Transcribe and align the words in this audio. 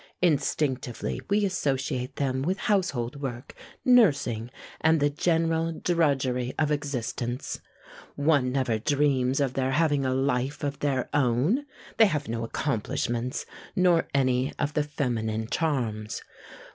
Instinctively 0.23 1.21
we 1.29 1.45
associate 1.45 2.15
them 2.15 2.41
with 2.41 2.57
household 2.57 3.21
work, 3.21 3.53
nursing, 3.85 4.49
and 4.79 4.99
the 4.99 5.11
general 5.11 5.73
drudgery 5.73 6.55
of 6.57 6.71
existence. 6.71 7.61
One 8.15 8.51
never 8.51 8.79
dreams 8.79 9.39
of 9.39 9.53
their 9.53 9.73
having 9.73 10.03
a 10.03 10.15
life 10.15 10.63
of 10.63 10.79
their 10.79 11.07
own. 11.13 11.67
They 11.97 12.07
have 12.07 12.27
no 12.27 12.43
accomplishments, 12.43 13.45
nor 13.75 14.07
any 14.11 14.53
of 14.57 14.73
the 14.73 14.81
feminine 14.83 15.45
charms. 15.51 16.23